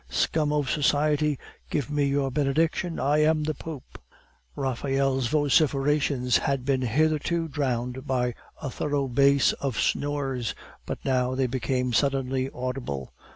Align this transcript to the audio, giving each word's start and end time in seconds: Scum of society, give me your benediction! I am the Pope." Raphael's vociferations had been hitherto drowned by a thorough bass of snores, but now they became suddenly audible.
Scum 0.09 0.51
of 0.51 0.67
society, 0.67 1.37
give 1.69 1.91
me 1.91 2.05
your 2.05 2.31
benediction! 2.31 2.99
I 2.99 3.19
am 3.19 3.43
the 3.43 3.53
Pope." 3.53 3.99
Raphael's 4.55 5.27
vociferations 5.27 6.37
had 6.37 6.65
been 6.65 6.81
hitherto 6.81 7.47
drowned 7.47 8.07
by 8.07 8.33
a 8.59 8.71
thorough 8.71 9.07
bass 9.07 9.53
of 9.61 9.79
snores, 9.79 10.55
but 10.87 10.97
now 11.05 11.35
they 11.35 11.45
became 11.45 11.93
suddenly 11.93 12.49
audible. 12.51 13.13